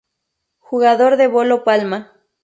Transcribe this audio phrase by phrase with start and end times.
[0.57, 1.99] Jugador de bolo palma.